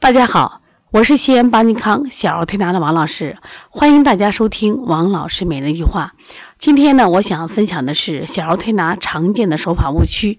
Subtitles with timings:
[0.00, 0.62] 大家好，
[0.92, 3.36] 我是西安邦尼康小儿推拿的王老师，
[3.68, 6.14] 欢迎大家收听王老师每日一句话。
[6.56, 10.38] 今天呢，我想分享的是小儿推拿常见的手法误区。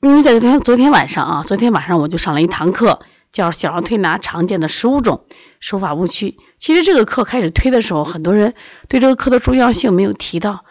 [0.00, 3.00] 因为在昨天昨天晚上啊，昨天晚上我就上了一堂课，
[3.32, 5.26] 叫小儿推拿常见的十五种
[5.60, 6.36] 手法误区。
[6.58, 8.54] 其实这个课开始推的时候，很多人
[8.88, 10.64] 对这个课的重要性没有提到。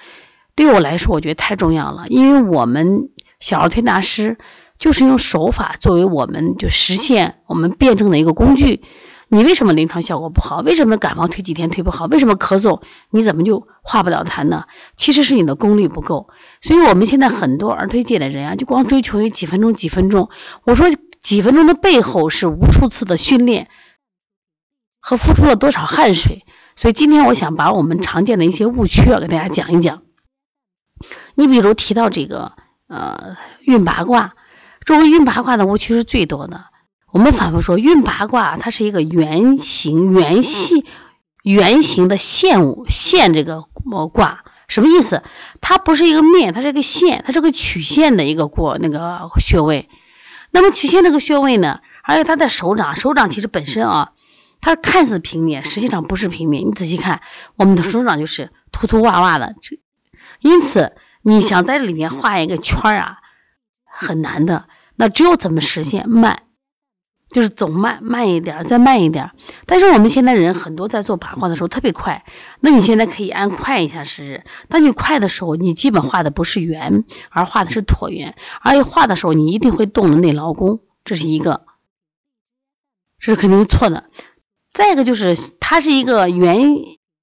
[0.55, 4.37] 对我来说，我觉得太重要了，因为我们小儿推拿师。
[4.77, 8.83] 就是用手法作为我们就实现我们辩证的一个工具。
[9.27, 10.59] 你为什么临床效果不好？
[10.59, 12.05] 为什么感冒推几天推不好？
[12.05, 14.65] 为什么咳嗽你怎么就化不了痰呢？
[14.95, 16.29] 其实是你的功力不够。
[16.61, 20.29] 所以我们现在很多儿推界的人啊，就光追求于几分钟几分钟。
[20.63, 20.87] 我说
[21.19, 23.67] 几分钟的背后是无数次的训练
[24.99, 26.45] 和付出了多少汗水。
[26.75, 30.03] 所以今天我想把我们常见的一些误区啊，给大家讲一讲。
[31.33, 32.51] 你比如提到这个
[32.87, 34.35] 呃运八卦。
[34.85, 36.65] 这个运八卦的误区是最多的。
[37.11, 40.85] 我们反复说，运八卦它是一个圆形、圆细、
[41.43, 43.61] 圆形的线物线这个
[44.13, 45.23] 卦，什么意思？
[45.61, 49.89] 它不是一个面，它是一个线，它是个曲线的一个过那个穴位。
[50.51, 54.11] 那么曲线这个穴位呢，而且它的手掌，手掌其实本身啊，
[54.61, 56.67] 它看似平面，实际上不是平面。
[56.67, 57.21] 你仔细看，
[57.55, 59.55] 我们的手掌就是凸凸洼洼的。
[59.61, 59.79] 这
[60.39, 63.17] 因此，你想在里面画一个圈儿啊，
[63.85, 64.67] 很难的。
[64.95, 66.43] 那只有怎么实现慢，
[67.29, 69.31] 就是走慢慢一点，再慢一点。
[69.65, 72.23] 但是我们现在人很多在做八卦的时候特别快，
[72.59, 74.43] 那你现在可以按快一下试试。
[74.69, 81.65] 当你快的时候，你基本画的不是圆，而画的是椭圆，而且画的时候你一定会动的内劳宫，这是一个，
[83.19, 84.09] 这是肯定是错的。
[84.71, 86.77] 再一个就是它是一个圆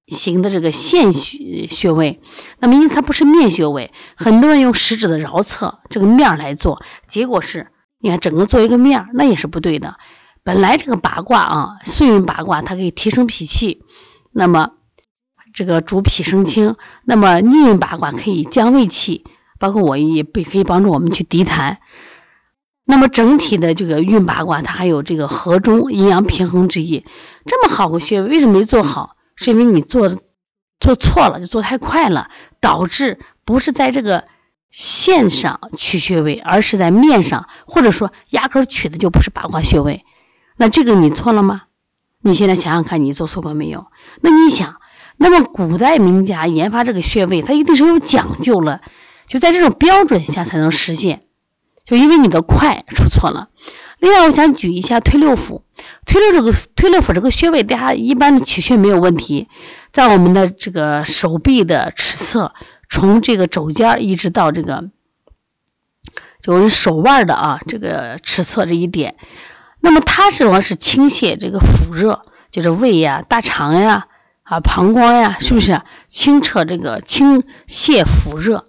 [0.07, 2.21] 行的这个线穴穴位，
[2.59, 7.67] 那么因为它不是面穴位，很多人用食指的桡侧这个面来做，结果是。
[8.05, 9.95] 你看，整个做一个面儿，那也是不对的。
[10.43, 13.85] 本来这个八卦啊，顺运八卦，它可以提升脾气，
[14.33, 14.71] 那么
[15.53, 16.73] 这个主脾生清；
[17.05, 19.23] 那么逆运八卦可以降胃气，
[19.57, 21.77] 包括我也不可以帮助我们去涤痰。
[22.83, 27.05] 那么整体的这个运八卦，它还有这个和中阴阳平衡之意。
[27.45, 29.15] 这么好个穴位，为什么没做好？
[29.35, 30.09] 是因为你做
[30.79, 32.29] 做错了，就做太快了，
[32.59, 34.25] 导致不是在这个。
[34.75, 40.03] 线上取穴位，而是在面上，或者说压根取的就不是八卦穴位，
[40.57, 41.65] 那这个你错了吗？
[42.23, 43.85] 你现在想想看，你做错过没有？
[44.21, 44.77] 那你想，
[45.17, 48.81] 那么古代名家研发这个穴位，它一定是有讲究了，
[49.27, 51.21] 就在这种标准下才能实现。
[51.85, 53.49] 就因为你的快出错了。
[53.99, 55.61] 另外，我想举一下推六腑，
[56.05, 59.47] 推六这个推六腑这个穴位，大家一般的取穴没有问题，
[59.91, 62.53] 在我们的这个手臂的尺侧。
[62.89, 64.91] 从这个肘尖一直到这个，
[66.39, 69.15] 就是手腕的啊，这个尺侧这一点，
[69.79, 74.05] 那么它主要是清泻这个腑热，就是胃呀、大肠呀、
[74.43, 78.67] 啊膀胱呀，是不是清澈这个清泻腑热？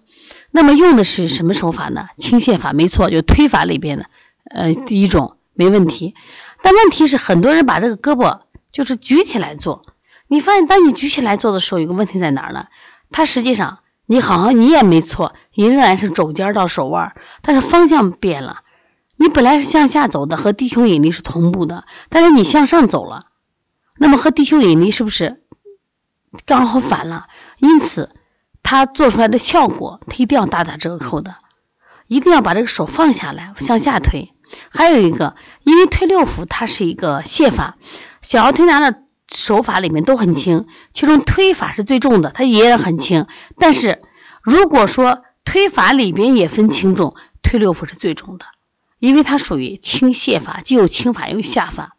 [0.51, 2.07] 那么用的是什么手法呢？
[2.17, 4.07] 清泻法没错，就推法里边的
[4.49, 6.15] 呃第一种没问题。
[6.63, 9.87] 但问题是很多人把这个胳膊就是举起来做，
[10.27, 12.67] 你发现当你举起来做的时候，有个问题在哪儿呢？
[13.11, 13.79] 它实际上。
[14.07, 18.61] 你好像你也没错，你仍然是肘尖到手腕，但是方向变了。
[19.17, 23.29] 你本来是向下走的，和地球引力是同步的，但是你向上走了，
[23.97, 25.41] 那么和地球引力是不是
[26.45, 27.29] 刚好反了？
[27.57, 28.11] 因此，
[28.63, 31.37] 它做出来的效果，它一定要大打折扣的，
[32.07, 34.34] 一定要把这个手放下来，向下推。
[34.71, 37.77] 还有一个，因为推六腑它是一个泻法，
[38.23, 39.01] 小儿推拿的。
[39.35, 43.27] 手法里面都很轻，其中推法是最重的，它也很轻。
[43.57, 44.03] 但是
[44.43, 48.45] 如果说推法里边也分轻重，推六腑是最重的，
[48.99, 51.97] 因为它属于轻泻法，既有轻法又有下法。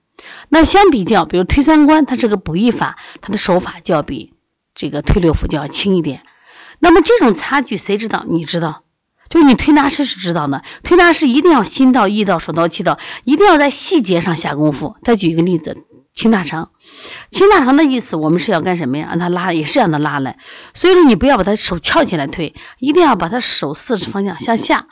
[0.49, 4.33] 那相比较，比如推三关，它是个补益法，它的手法就要比
[4.75, 6.21] 这个推六腑就要轻一点。
[6.77, 8.23] 那么这种差距谁知道？
[8.27, 8.83] 你知道？
[9.35, 10.63] 就你推拿师是知道的。
[10.83, 14.95] 推拿师一定要心到、意到、手到、气到，一定要在细节上下功夫。
[15.03, 15.77] 再举一个例子。
[16.15, 16.71] 清大肠，
[17.29, 19.07] 清大肠的意思，我们是要干什么呀？
[19.09, 20.37] 让他拉，也是让他拉来。
[20.73, 24.87] 所以说，你不要把他手翘起来推，一定要把他手四指方向向下，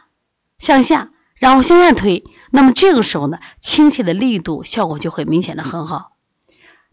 [0.57, 2.25] 向下，然后向下推。
[2.51, 6.11] 那么这个时候呢，倾泻的力度效果就会明显的很好。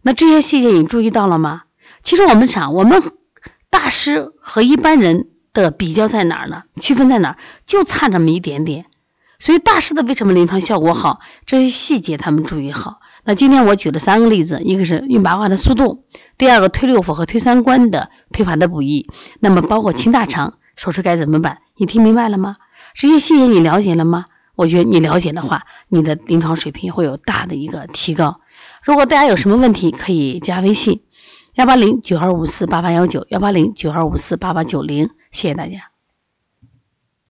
[0.03, 1.63] 那这些细节你注意到了吗？
[2.05, 3.03] 其实我们想，我们
[3.69, 6.63] 大师和一般人的比较在哪儿呢？
[6.77, 7.37] 区分在哪儿？
[7.65, 8.87] 就差这么一点点。
[9.39, 11.21] 所以大师的为什么临床效果好？
[11.47, 13.01] 这些细节他们注意好。
[13.25, 16.05] 那今天我举了三个例子，一个是运八卦的速度，
[16.39, 19.09] 第二个推六腑和推三关的推法的补益，
[19.41, 21.59] 那么包括清大肠手势该怎么办？
[21.77, 22.57] 你听明白了吗？
[22.95, 24.25] 这些细节你了解了吗？
[24.57, 28.41] 我觉得你了解的话，你的临床水平会有大的一个提高。
[28.83, 31.01] 如果大家有什么问题，可以加微信
[31.61, 35.90] 幺八零九二五四八八幺九幺八零九二五四八八九零，谢谢大家。